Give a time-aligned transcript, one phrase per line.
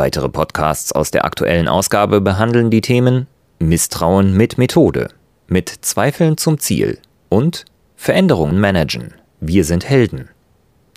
[0.00, 3.26] Weitere Podcasts aus der aktuellen Ausgabe behandeln die Themen
[3.58, 5.10] Misstrauen mit Methode,
[5.46, 6.96] mit Zweifeln zum Ziel
[7.28, 9.12] und Veränderungen managen.
[9.40, 10.30] Wir sind Helden.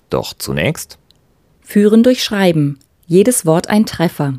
[0.09, 0.99] Doch zunächst
[1.59, 2.79] Führen durch Schreiben.
[3.05, 4.35] Jedes Wort ein Treffer.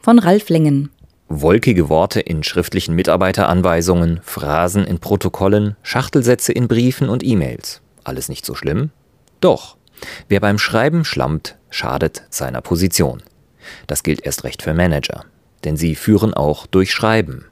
[0.00, 0.90] Von Ralf Lengen.
[1.28, 7.82] Wolkige Worte in schriftlichen Mitarbeiteranweisungen, Phrasen in Protokollen, Schachtelsätze in Briefen und E-Mails.
[8.02, 8.90] Alles nicht so schlimm?
[9.40, 9.76] Doch.
[10.26, 13.22] Wer beim Schreiben schlammt, schadet seiner Position.
[13.86, 15.24] Das gilt erst recht für Manager,
[15.64, 17.46] denn sie führen auch durch Schreiben.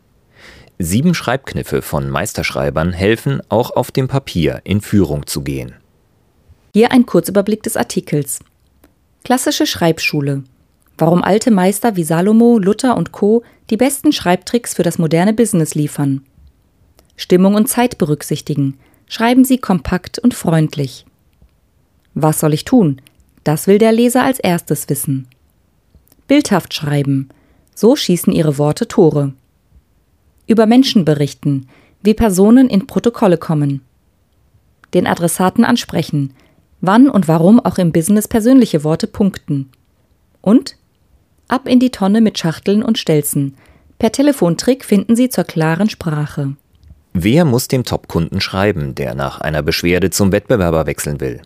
[0.78, 5.75] Sieben Schreibkniffe von Meisterschreibern helfen, auch auf dem Papier in Führung zu gehen.
[6.75, 8.41] Hier ein Kurzüberblick des Artikels.
[9.25, 10.45] Klassische Schreibschule.
[10.98, 13.42] Warum alte Meister wie Salomo, Luther und Co.
[13.70, 16.25] die besten Schreibtricks für das moderne Business liefern.
[17.17, 18.78] Stimmung und Zeit berücksichtigen.
[19.08, 21.06] Schreiben Sie kompakt und freundlich.
[22.14, 23.01] Was soll ich tun?
[23.45, 25.28] Das will der Leser als erstes wissen.
[26.27, 27.29] Bildhaft schreiben.
[27.75, 29.33] So schießen ihre Worte Tore.
[30.47, 31.69] Über Menschen berichten,
[32.03, 33.83] wie Personen in Protokolle kommen.
[34.95, 36.33] Den Adressaten ansprechen,
[36.81, 39.71] wann und warum auch im Business persönliche Worte punkten.
[40.41, 40.77] Und
[41.49, 43.57] ab in die Tonne mit Schachteln und Stelzen.
[43.99, 46.57] Per Telefontrick finden Sie zur klaren Sprache.
[47.13, 51.41] Wer muss dem Top-Kunden schreiben, der nach einer Beschwerde zum Wettbewerber wechseln will?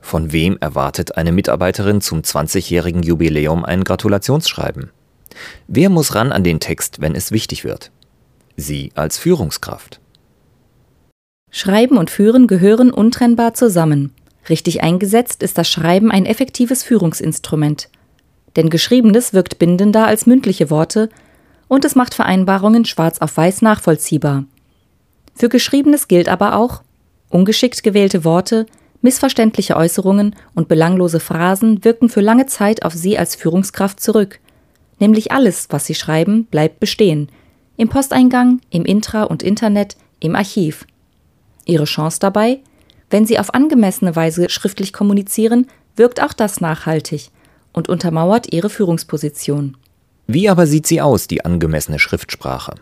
[0.00, 4.90] Von wem erwartet eine Mitarbeiterin zum 20-jährigen Jubiläum ein Gratulationsschreiben?
[5.68, 7.90] Wer muss ran an den Text, wenn es wichtig wird?
[8.56, 10.00] Sie als Führungskraft.
[11.50, 14.12] Schreiben und Führen gehören untrennbar zusammen.
[14.48, 17.88] Richtig eingesetzt ist das Schreiben ein effektives Führungsinstrument.
[18.56, 21.08] Denn Geschriebenes wirkt bindender als mündliche Worte
[21.68, 24.44] und es macht Vereinbarungen schwarz auf weiß nachvollziehbar.
[25.34, 26.82] Für Geschriebenes gilt aber auch,
[27.28, 28.66] ungeschickt gewählte Worte
[29.02, 34.40] Missverständliche Äußerungen und belanglose Phrasen wirken für lange Zeit auf Sie als Führungskraft zurück.
[34.98, 37.30] Nämlich alles, was Sie schreiben, bleibt bestehen.
[37.76, 40.86] Im Posteingang, im Intra und Internet, im Archiv.
[41.64, 42.60] Ihre Chance dabei?
[43.08, 45.66] Wenn Sie auf angemessene Weise schriftlich kommunizieren,
[45.96, 47.30] wirkt auch das nachhaltig
[47.72, 49.76] und untermauert Ihre Führungsposition.
[50.26, 52.74] Wie aber sieht sie aus, die angemessene Schriftsprache?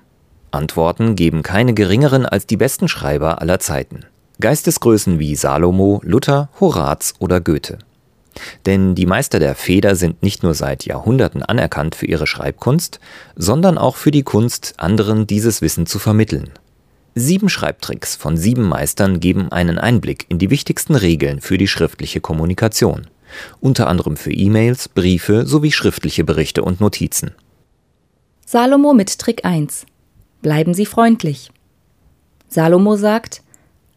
[0.50, 4.04] Antworten geben keine geringeren als die besten Schreiber aller Zeiten.
[4.40, 7.78] Geistesgrößen wie Salomo, Luther, Horaz oder Goethe.
[8.66, 13.00] Denn die Meister der Feder sind nicht nur seit Jahrhunderten anerkannt für ihre Schreibkunst,
[13.34, 16.50] sondern auch für die Kunst, anderen dieses Wissen zu vermitteln.
[17.16, 22.20] Sieben Schreibtricks von sieben Meistern geben einen Einblick in die wichtigsten Regeln für die schriftliche
[22.20, 23.08] Kommunikation,
[23.60, 27.32] unter anderem für E-Mails, Briefe sowie schriftliche Berichte und Notizen.
[28.46, 29.84] Salomo mit Trick 1.
[30.42, 31.50] Bleiben Sie freundlich.
[32.46, 33.42] Salomo sagt,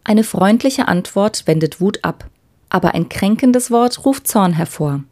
[0.03, 2.25] eine freundliche Antwort wendet Wut ab,
[2.69, 5.03] aber ein kränkendes Wort ruft Zorn hervor.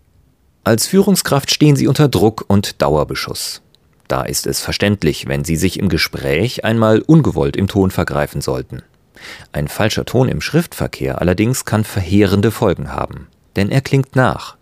[0.63, 3.61] Als Führungskraft stehen Sie unter Druck und Dauerbeschuss.
[4.07, 8.81] Da ist es verständlich, wenn Sie sich im Gespräch einmal ungewollt im Ton vergreifen sollten.
[9.51, 14.57] Ein falscher Ton im Schriftverkehr allerdings kann verheerende Folgen haben, denn er klingt nach.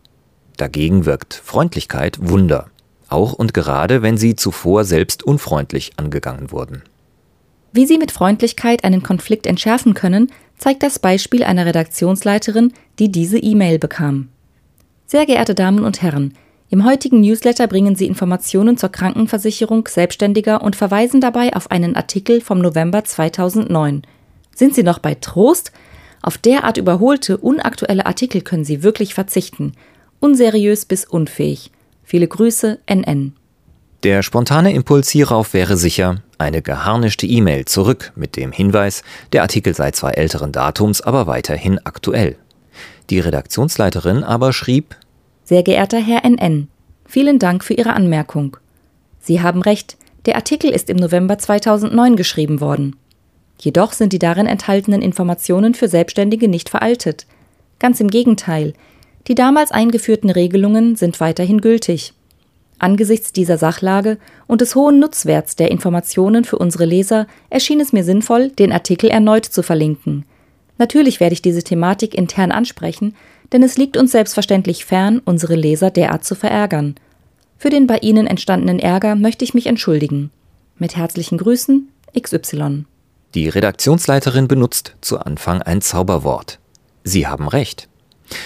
[0.57, 2.69] Dagegen wirkt Freundlichkeit Wunder,
[3.09, 6.83] auch und gerade wenn sie zuvor selbst unfreundlich angegangen wurden.
[7.71, 13.37] Wie Sie mit Freundlichkeit einen Konflikt entschärfen können, zeigt das Beispiel einer Redaktionsleiterin, die diese
[13.37, 14.29] E-Mail bekam.
[15.05, 16.33] Sehr geehrte Damen und Herren,
[16.69, 22.41] im heutigen Newsletter bringen Sie Informationen zur Krankenversicherung Selbstständiger und verweisen dabei auf einen Artikel
[22.41, 24.01] vom November 2009.
[24.53, 25.71] Sind Sie noch bei Trost?
[26.21, 29.73] Auf derart überholte, unaktuelle Artikel können Sie wirklich verzichten.
[30.19, 31.71] Unseriös bis unfähig.
[32.03, 33.33] Viele Grüße, NN.
[34.03, 39.03] Der spontane Impuls hierauf wäre sicher eine geharnischte E-Mail zurück mit dem Hinweis,
[39.33, 42.35] der Artikel sei zwar älteren Datums, aber weiterhin aktuell.
[43.09, 44.95] Die Redaktionsleiterin aber schrieb
[45.43, 46.67] Sehr geehrter Herr NN,
[47.05, 48.57] vielen Dank für Ihre Anmerkung.
[49.19, 52.95] Sie haben recht, der Artikel ist im November 2009 geschrieben worden.
[53.59, 57.25] Jedoch sind die darin enthaltenen Informationen für Selbstständige nicht veraltet.
[57.79, 58.73] Ganz im Gegenteil,
[59.27, 62.13] die damals eingeführten Regelungen sind weiterhin gültig.
[62.79, 68.03] Angesichts dieser Sachlage und des hohen Nutzwerts der Informationen für unsere Leser erschien es mir
[68.03, 70.25] sinnvoll, den Artikel erneut zu verlinken.
[70.77, 73.15] Natürlich werde ich diese Thematik intern ansprechen,
[73.51, 76.95] denn es liegt uns selbstverständlich fern, unsere Leser derart zu verärgern.
[77.57, 80.29] Für den bei Ihnen entstandenen Ärger möchte ich mich entschuldigen.
[80.77, 81.89] Mit herzlichen Grüßen,
[82.19, 82.85] XY.
[83.33, 86.59] Die Redaktionsleiterin benutzt zu Anfang ein Zauberwort.
[87.03, 87.89] Sie haben recht.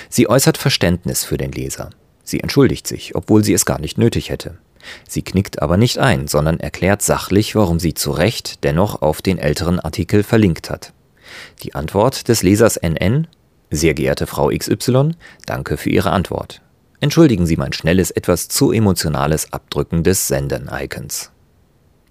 [0.09, 1.89] Sie äußert Verständnis für den Leser.
[2.31, 4.57] Sie entschuldigt sich, obwohl sie es gar nicht nötig hätte.
[5.05, 9.37] Sie knickt aber nicht ein, sondern erklärt sachlich, warum sie zu Recht dennoch auf den
[9.37, 10.93] älteren Artikel verlinkt hat.
[11.61, 13.27] Die Antwort des Lesers NN
[13.69, 15.11] Sehr geehrte Frau XY,
[15.45, 16.61] danke für Ihre Antwort.
[17.01, 21.31] Entschuldigen Sie mein schnelles, etwas zu emotionales Abdrücken des Senden-Icons.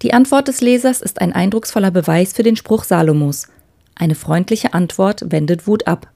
[0.03, 3.47] Die Antwort des Lesers ist ein eindrucksvoller Beweis für den Spruch Salomos.
[3.95, 6.11] Eine freundliche Antwort wendet Wut ab.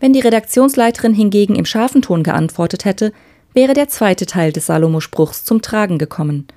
[0.00, 3.12] Wenn die Redaktionsleiterin hingegen im scharfen Ton geantwortet hätte,
[3.52, 6.48] wäre der zweite Teil des Salomo-Spruchs zum Tragen gekommen.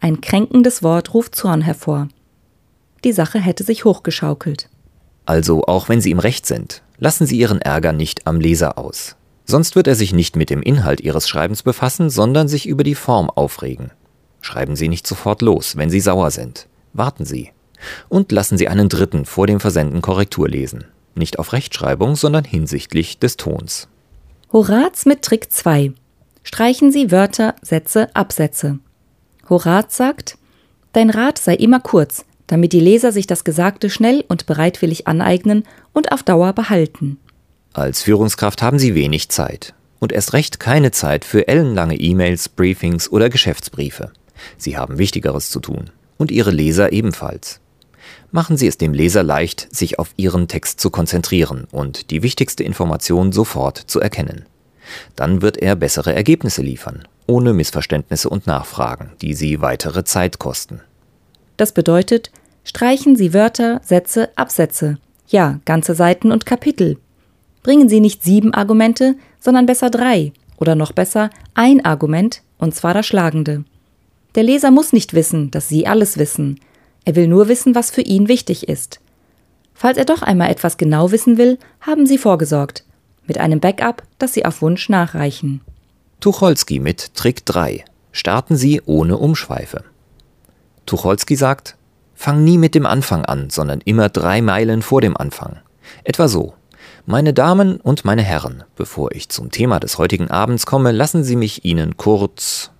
[0.00, 2.08] Ein kränkendes Wort ruft Zorn hervor.
[3.04, 4.68] Die Sache hätte sich hochgeschaukelt.
[5.24, 9.16] Also, auch wenn Sie im Recht sind, lassen Sie Ihren Ärger nicht am Leser aus.
[9.44, 12.94] Sonst wird er sich nicht mit dem Inhalt Ihres Schreibens befassen, sondern sich über die
[12.94, 13.92] Form aufregen.
[14.40, 16.66] Schreiben Sie nicht sofort los, wenn Sie sauer sind.
[16.92, 17.50] Warten Sie.
[18.08, 20.84] Und lassen Sie einen Dritten vor dem Versenden Korrektur lesen.
[21.14, 23.88] Nicht auf Rechtschreibung, sondern hinsichtlich des Tons.
[24.52, 25.92] Horaz mit Trick 2.
[26.42, 28.78] Streichen Sie Wörter, Sätze, Absätze.
[29.48, 30.38] Horaz sagt,
[30.92, 35.64] Dein Rat sei immer kurz, damit die Leser sich das Gesagte schnell und bereitwillig aneignen
[35.92, 37.18] und auf Dauer behalten.
[37.72, 43.10] Als Führungskraft haben Sie wenig Zeit und erst recht keine Zeit für ellenlange E-Mails, Briefings
[43.10, 44.10] oder Geschäftsbriefe.
[44.58, 47.60] Sie haben Wichtigeres zu tun und Ihre Leser ebenfalls.
[48.30, 52.64] Machen Sie es dem Leser leicht, sich auf Ihren Text zu konzentrieren und die wichtigste
[52.64, 54.44] Information sofort zu erkennen.
[55.16, 60.80] Dann wird er bessere Ergebnisse liefern, ohne Missverständnisse und Nachfragen, die Sie weitere Zeit kosten.
[61.56, 62.30] Das bedeutet,
[62.64, 64.98] streichen Sie Wörter, Sätze, Absätze,
[65.28, 66.98] ja, ganze Seiten und Kapitel.
[67.62, 72.94] Bringen Sie nicht sieben Argumente, sondern besser drei oder noch besser ein Argument, und zwar
[72.94, 73.64] das schlagende.
[74.34, 76.60] Der Leser muss nicht wissen, dass Sie alles wissen.
[77.04, 79.00] Er will nur wissen, was für ihn wichtig ist.
[79.74, 82.84] Falls er doch einmal etwas genau wissen will, haben Sie vorgesorgt
[83.26, 85.60] mit einem Backup, das Sie auf Wunsch nachreichen.
[86.18, 87.84] Tucholsky mit Trick 3.
[88.10, 89.84] Starten Sie ohne Umschweife.
[90.84, 91.76] Tucholsky sagt,
[92.14, 95.60] fang nie mit dem Anfang an, sondern immer drei Meilen vor dem Anfang.
[96.02, 96.54] Etwa so.
[97.06, 101.36] Meine Damen und meine Herren, bevor ich zum Thema des heutigen Abends komme, lassen Sie
[101.36, 102.72] mich Ihnen kurz.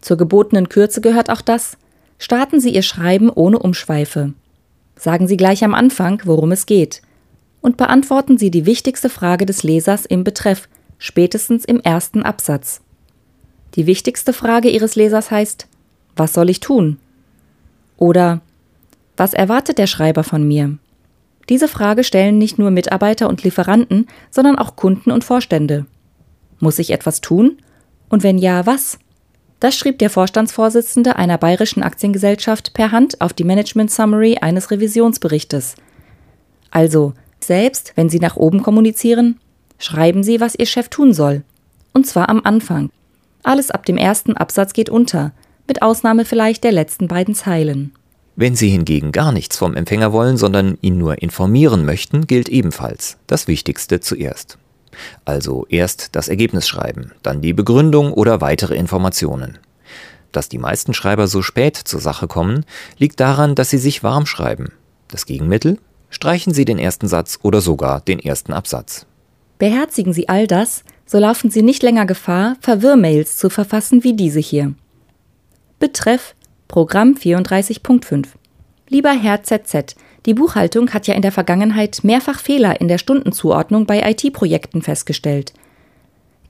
[0.00, 1.76] Zur gebotenen Kürze gehört auch das.
[2.24, 4.32] Starten Sie Ihr Schreiben ohne Umschweife.
[4.96, 7.02] Sagen Sie gleich am Anfang, worum es geht
[7.60, 10.66] und beantworten Sie die wichtigste Frage des Lesers im Betreff,
[10.96, 12.80] spätestens im ersten Absatz.
[13.74, 15.66] Die wichtigste Frage Ihres Lesers heißt,
[16.16, 16.96] was soll ich tun?
[17.98, 18.40] Oder
[19.18, 20.78] was erwartet der Schreiber von mir?
[21.50, 25.84] Diese Frage stellen nicht nur Mitarbeiter und Lieferanten, sondern auch Kunden und Vorstände.
[26.58, 27.58] Muss ich etwas tun?
[28.08, 28.98] Und wenn ja, was?
[29.60, 35.76] Das schrieb der Vorstandsvorsitzende einer bayerischen Aktiengesellschaft per Hand auf die Management Summary eines Revisionsberichtes.
[36.70, 39.38] Also, selbst wenn Sie nach oben kommunizieren,
[39.78, 41.42] schreiben Sie, was Ihr Chef tun soll.
[41.92, 42.90] Und zwar am Anfang.
[43.42, 45.32] Alles ab dem ersten Absatz geht unter,
[45.68, 47.92] mit Ausnahme vielleicht der letzten beiden Zeilen.
[48.36, 53.16] Wenn Sie hingegen gar nichts vom Empfänger wollen, sondern ihn nur informieren möchten, gilt ebenfalls
[53.28, 54.58] das Wichtigste zuerst.
[55.24, 59.58] Also erst das Ergebnis schreiben, dann die Begründung oder weitere Informationen.
[60.32, 62.64] Dass die meisten Schreiber so spät zur Sache kommen,
[62.98, 64.72] liegt daran, dass sie sich warm schreiben.
[65.08, 65.78] Das Gegenmittel?
[66.10, 69.06] Streichen Sie den ersten Satz oder sogar den ersten Absatz.
[69.58, 74.40] Beherzigen Sie all das, so laufen Sie nicht länger Gefahr, Verwirrmails zu verfassen wie diese
[74.40, 74.74] hier.
[75.78, 76.34] Betreff
[76.68, 78.26] Programm 34.5
[78.88, 83.86] Lieber Herr ZZ, die Buchhaltung hat ja in der Vergangenheit mehrfach Fehler in der Stundenzuordnung
[83.86, 85.52] bei IT-Projekten festgestellt.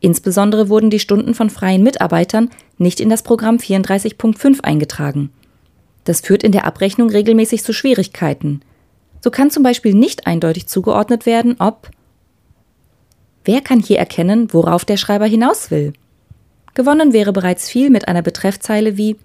[0.00, 5.30] Insbesondere wurden die Stunden von freien Mitarbeitern nicht in das Programm 34.5 eingetragen.
[6.04, 8.60] Das führt in der Abrechnung regelmäßig zu Schwierigkeiten.
[9.22, 11.90] So kann zum Beispiel nicht eindeutig zugeordnet werden, ob
[13.46, 15.92] Wer kann hier erkennen, worauf der Schreiber hinaus will?
[16.74, 19.16] Gewonnen wäre bereits viel mit einer Betreffzeile wie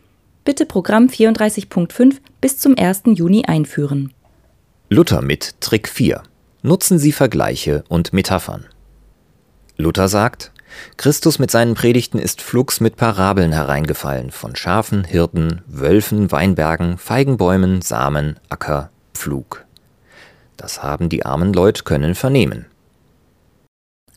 [0.44, 3.04] Bitte Programm 34.5 bis zum 1.
[3.08, 4.14] Juni einführen.
[4.92, 6.24] Luther mit Trick 4.
[6.64, 8.66] Nutzen Sie Vergleiche und Metaphern.
[9.78, 10.52] Luther sagt,
[10.98, 17.84] Christus mit seinen Predigten ist flugs mit Parabeln hereingefallen von Schafen, Hirten, Wölfen, Weinbergen, Feigenbäumen,
[17.84, 19.64] Samen, Acker, Pflug.
[20.58, 22.66] Das haben die armen Leute können vernehmen.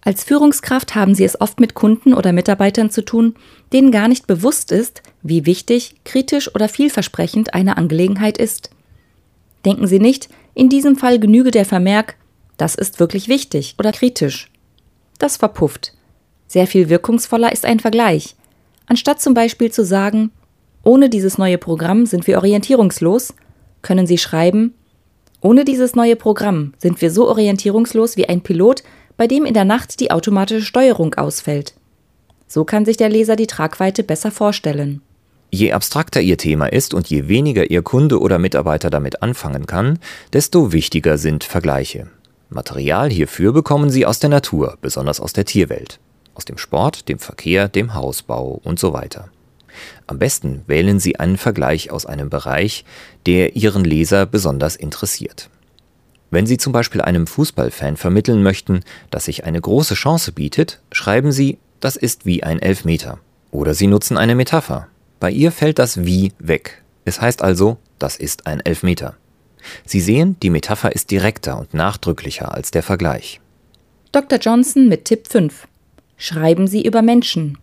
[0.00, 3.35] Als Führungskraft haben Sie es oft mit Kunden oder Mitarbeitern zu tun,
[3.75, 8.71] denen gar nicht bewusst ist, wie wichtig, kritisch oder vielversprechend eine Angelegenheit ist.
[9.67, 12.17] Denken Sie nicht, in diesem Fall genüge der Vermerk,
[12.57, 14.51] das ist wirklich wichtig oder kritisch.
[15.19, 15.95] Das verpufft.
[16.47, 18.37] Sehr viel wirkungsvoller ist ein Vergleich.
[18.87, 20.31] Anstatt zum Beispiel zu sagen,
[20.83, 23.35] ohne dieses neue Programm sind wir orientierungslos,
[23.81, 24.75] können Sie schreiben,
[25.41, 28.83] ohne dieses neue Programm sind wir so orientierungslos wie ein Pilot,
[29.17, 31.75] bei dem in der Nacht die automatische Steuerung ausfällt.
[32.47, 35.03] So kann sich der Leser die Tragweite besser vorstellen.
[35.55, 39.99] Je abstrakter Ihr Thema ist und je weniger Ihr Kunde oder Mitarbeiter damit anfangen kann,
[40.33, 42.09] desto wichtiger sind Vergleiche.
[42.49, 46.01] Material hierfür bekommen Sie aus der Natur, besonders aus der Tierwelt,
[46.35, 49.29] aus dem Sport, dem Verkehr, dem Hausbau und so weiter.
[50.07, 52.87] Am besten wählen Sie einen Vergleich aus einem Bereich,
[53.27, 55.51] der Ihren Leser besonders interessiert.
[56.31, 58.81] Wenn Sie zum Beispiel einem Fußballfan vermitteln möchten,
[59.11, 63.19] dass sich eine große Chance bietet, schreiben Sie, das ist wie ein Elfmeter.
[63.51, 64.89] Oder Sie nutzen eine Metapher.
[65.23, 66.83] Bei ihr fällt das Wie weg.
[67.05, 69.14] Es heißt also, das ist ein Elfmeter.
[69.87, 73.41] Sie sehen, die Metapher ist direkter und nachdrücklicher als der Vergleich.
[74.11, 74.41] Dr.
[74.41, 75.69] Johnson mit Tipp 5.
[76.17, 77.57] Schreiben Sie über Menschen.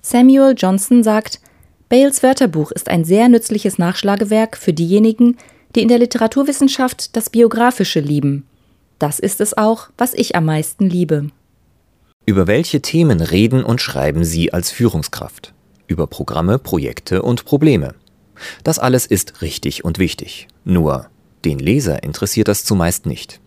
[0.00, 1.38] Samuel Johnson sagt,
[1.88, 5.36] Bales Wörterbuch ist ein sehr nützliches Nachschlagewerk für diejenigen,
[5.76, 8.44] die in der Literaturwissenschaft das Biografische lieben.
[8.98, 11.28] Das ist es auch, was ich am meisten liebe.
[12.26, 15.54] Über welche Themen reden und schreiben Sie als Führungskraft?
[15.92, 17.94] Über Programme, Projekte und Probleme.
[18.64, 20.48] Das alles ist richtig und wichtig.
[20.64, 21.08] Nur,
[21.44, 23.40] den Leser interessiert das zumeist nicht.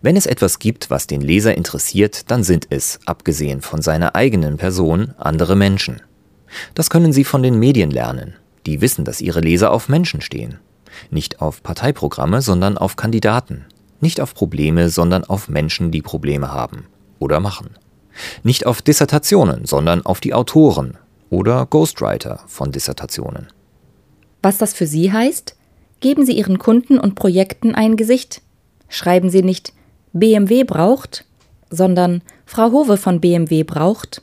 [0.00, 4.56] Wenn es etwas gibt, was den Leser interessiert, dann sind es, abgesehen von seiner eigenen
[4.56, 6.00] Person, andere Menschen.
[6.74, 8.34] Das können Sie von den Medien lernen.
[8.66, 10.60] Die wissen, dass ihre Leser auf Menschen stehen.
[11.10, 13.64] Nicht auf Parteiprogramme, sondern auf Kandidaten.
[14.00, 16.86] Nicht auf Probleme, sondern auf Menschen, die Probleme haben
[17.18, 17.70] oder machen.
[18.44, 20.96] Nicht auf Dissertationen, sondern auf die Autoren
[21.30, 23.48] oder Ghostwriter von Dissertationen.
[24.42, 25.56] Was das für Sie heißt?
[26.00, 28.42] Geben Sie Ihren Kunden und Projekten ein Gesicht.
[28.88, 29.72] Schreiben Sie nicht
[30.12, 31.24] BMW braucht,
[31.70, 34.22] sondern Frau Hove von BMW braucht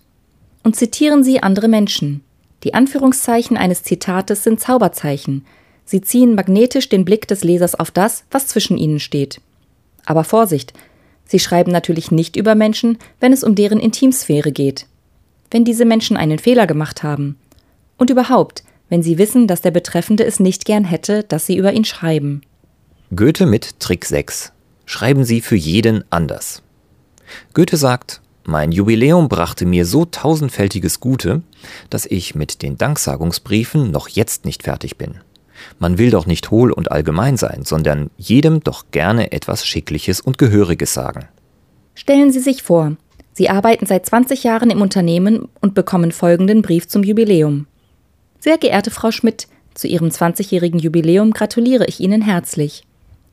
[0.63, 2.23] und zitieren Sie andere Menschen.
[2.63, 5.45] Die Anführungszeichen eines Zitates sind Zauberzeichen.
[5.85, 9.39] Sie ziehen magnetisch den Blick des Lesers auf das, was zwischen ihnen steht.
[10.05, 10.73] Aber Vorsicht,
[11.25, 14.87] Sie schreiben natürlich nicht über Menschen, wenn es um deren Intimsphäre geht.
[15.51, 17.37] Wenn diese Menschen einen Fehler gemacht haben.
[17.97, 21.73] Und überhaupt, wenn sie wissen, dass der Betreffende es nicht gern hätte, dass sie über
[21.73, 22.41] ihn schreiben.
[23.15, 24.51] Goethe mit Trick 6.
[24.85, 26.61] Schreiben Sie für jeden anders.
[27.53, 31.41] Goethe sagt, mein Jubiläum brachte mir so tausendfältiges Gute,
[31.89, 35.15] dass ich mit den Danksagungsbriefen noch jetzt nicht fertig bin.
[35.79, 40.37] Man will doch nicht hohl und allgemein sein, sondern jedem doch gerne etwas Schickliches und
[40.37, 41.27] Gehöriges sagen.
[41.95, 42.95] Stellen Sie sich vor,
[43.37, 47.67] Sie arbeiten seit 20 Jahren im Unternehmen und bekommen folgenden Brief zum Jubiläum.
[48.39, 52.81] Sehr geehrte Frau Schmidt, zu Ihrem 20-jährigen Jubiläum gratuliere ich Ihnen herzlich.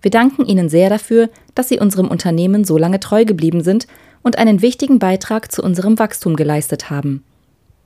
[0.02, 3.86] Wir danken Ihnen sehr dafür, dass Sie unserem Unternehmen so lange treu geblieben sind
[4.22, 7.24] und einen wichtigen Beitrag zu unserem Wachstum geleistet haben.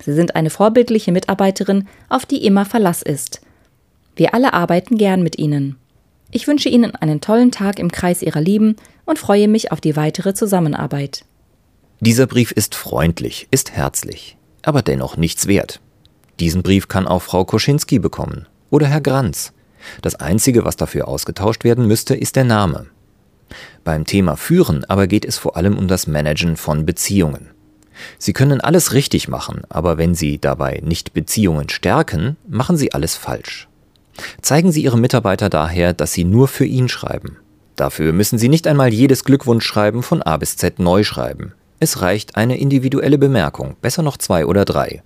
[0.03, 3.43] Sie sind eine vorbildliche Mitarbeiterin, auf die immer Verlass ist.
[4.17, 5.77] Wir alle arbeiten gern mit Ihnen.
[6.33, 9.95] Ich wünsche Ihnen einen tollen Tag im Kreis Ihrer Lieben und freue mich auf die
[9.95, 11.25] weitere Zusammenarbeit.
[12.01, 15.81] Dieser Brief ist freundlich, ist herzlich, aber dennoch nichts wert.
[16.39, 19.53] Diesen Brief kann auch Frau Koschinski bekommen oder Herr Granz.
[20.01, 22.87] Das Einzige, was dafür ausgetauscht werden müsste, ist der Name.
[23.83, 27.51] Beim Thema Führen aber geht es vor allem um das Managen von Beziehungen.
[28.17, 33.17] Sie können alles richtig machen, aber wenn Sie dabei nicht Beziehungen stärken, machen Sie alles
[33.17, 33.67] falsch.
[34.41, 37.39] Zeigen Sie Ihrem Mitarbeiter daher, dass Sie nur für ihn schreiben.
[37.75, 41.55] Dafür müssen Sie nicht einmal jedes Glückwunschschreiben von A bis Z neu schreiben.
[41.81, 45.03] Es reicht eine individuelle Bemerkung, besser noch zwei oder drei.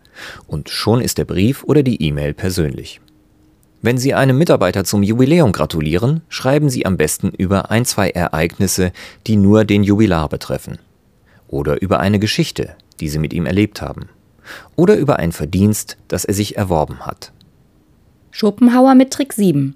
[0.47, 3.01] Und schon ist der Brief oder die E-Mail persönlich.
[3.83, 8.93] Wenn Sie einem Mitarbeiter zum Jubiläum gratulieren, schreiben Sie am besten über ein, zwei Ereignisse,
[9.27, 10.79] die nur den Jubilar betreffen.
[11.49, 14.09] Oder über eine Geschichte, die Sie mit ihm erlebt haben.
[14.77, 17.33] Oder über ein Verdienst, das er sich erworben hat.
[18.31, 19.75] Schopenhauer mit Trick 7.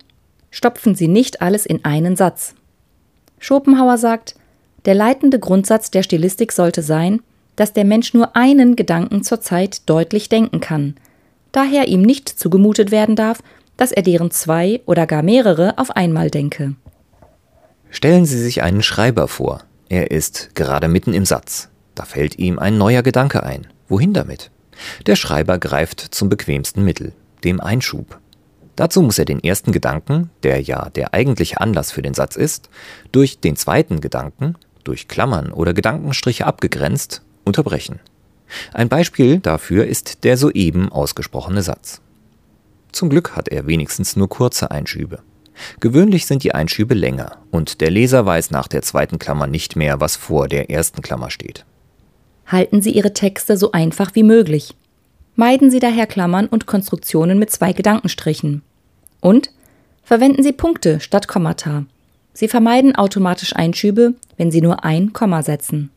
[0.51, 2.55] Stopfen Sie nicht alles in einen Satz.
[3.39, 4.37] Schopenhauer sagt,
[4.87, 7.21] der leitende Grundsatz der Stilistik sollte sein,
[7.57, 10.95] dass der Mensch nur einen Gedanken zur Zeit deutlich denken kann,
[11.53, 13.43] daher ihm nicht zugemutet werden darf,
[13.77, 16.75] dass er deren zwei oder gar mehrere auf einmal denke.
[17.91, 19.63] Stellen Sie sich einen Schreiber vor.
[19.89, 21.69] Er ist gerade mitten im Satz.
[21.95, 23.67] Da fällt ihm ein neuer Gedanke ein.
[23.89, 24.51] Wohin damit?
[25.07, 27.13] Der Schreiber greift zum bequemsten Mittel,
[27.45, 28.19] dem Einschub.
[28.75, 32.69] Dazu muss er den ersten Gedanken, der ja der eigentliche Anlass für den Satz ist,
[33.13, 38.01] durch den zweiten Gedanken, durch Klammern oder Gedankenstriche abgegrenzt, unterbrechen.
[38.73, 42.01] Ein Beispiel dafür ist der soeben ausgesprochene Satz.
[42.93, 45.21] Zum Glück hat er wenigstens nur kurze Einschübe.
[45.81, 50.01] Gewöhnlich sind die Einschübe länger und der Leser weiß nach der zweiten Klammer nicht mehr,
[50.01, 51.65] was vor der ersten Klammer steht.
[52.47, 54.75] Halten Sie Ihre Texte so einfach wie möglich.
[55.35, 58.63] Meiden Sie daher Klammern und Konstruktionen mit zwei Gedankenstrichen.
[59.21, 59.51] Und
[60.03, 61.85] verwenden Sie Punkte statt Kommata.
[62.39, 65.91] Sie vermeiden automatisch Einschübe, wenn Sie nur ein Komma setzen.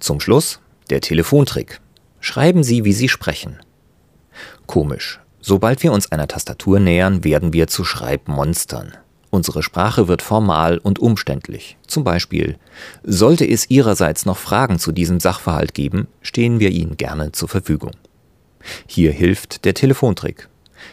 [0.00, 1.82] Zum Schluss der Telefontrick.
[2.18, 3.58] Schreiben Sie, wie Sie sprechen.
[4.64, 5.20] Komisch.
[5.42, 8.94] Sobald wir uns einer Tastatur nähern, werden wir zu Schreibmonstern.
[9.28, 11.76] Unsere Sprache wird formal und umständlich.
[11.86, 12.56] Zum Beispiel,
[13.02, 17.92] sollte es Ihrerseits noch Fragen zu diesem Sachverhalt geben, stehen wir Ihnen gerne zur Verfügung.
[18.86, 20.48] Hier hilft der Telefontrick.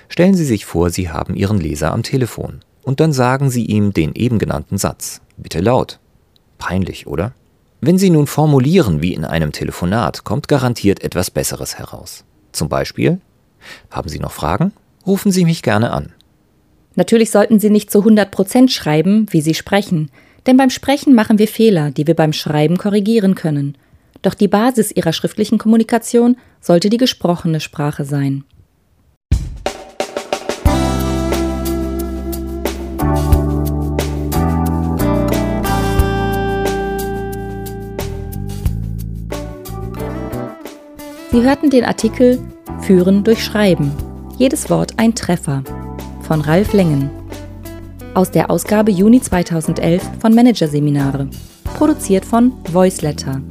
[0.10, 3.94] Stellen Sie sich vor, Sie haben Ihren Leser am Telefon und dann sagen Sie ihm
[3.94, 5.22] den eben genannten Satz.
[5.38, 6.00] Bitte laut.
[6.58, 7.34] Peinlich, oder?
[7.82, 12.24] Wenn Sie nun formulieren wie in einem Telefonat, kommt garantiert etwas Besseres heraus.
[12.52, 13.20] Zum Beispiel,
[13.92, 14.72] haben Sie noch Fragen?
[15.06, 16.14] Rufen Sie mich gerne an.
[16.96, 20.12] Natürlich sollten Sie nicht zu 100 Prozent schreiben, wie Sie sprechen,
[20.46, 23.78] denn beim Sprechen machen wir Fehler, die wir beim Schreiben korrigieren können.
[24.22, 28.46] Doch die Basis Ihrer schriftlichen Kommunikation sollte die gesprochene Sprache sein.
[41.34, 42.40] Sie hörten den Artikel
[42.82, 43.92] Führen durch Schreiben.
[44.38, 45.64] Jedes Wort ein Treffer
[46.22, 47.10] von Ralf Lengen.
[48.14, 51.28] Aus der Ausgabe Juni 2011 von Managerseminare.
[51.74, 53.42] Produziert von Voiceletter.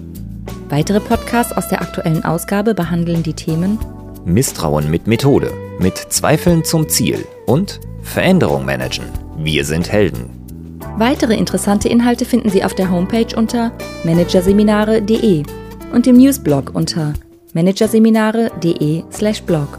[0.68, 3.80] Weitere Podcasts aus der aktuellen Ausgabe behandeln die Themen
[4.24, 9.06] Misstrauen mit Methode, mit Zweifeln zum Ziel und Veränderung managen.
[9.38, 10.30] Wir sind Helden.
[10.98, 13.72] Weitere interessante Inhalte finden Sie auf der Homepage unter
[14.04, 15.42] managerseminare.de
[15.92, 17.14] und im Newsblog unter
[17.52, 19.78] managerseminare.de/blog.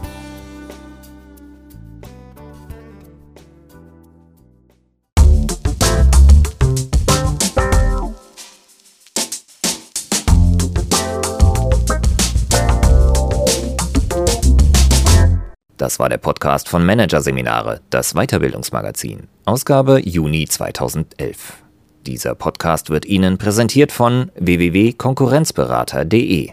[15.84, 21.62] Das war der Podcast von Managerseminare, das Weiterbildungsmagazin, Ausgabe Juni 2011.
[22.06, 26.52] Dieser Podcast wird Ihnen präsentiert von www.konkurrenzberater.de.